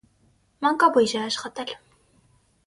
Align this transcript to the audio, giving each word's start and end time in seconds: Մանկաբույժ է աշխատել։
Մանկաբույժ 0.65 1.13
է 1.19 1.21
աշխատել։ 1.25 1.77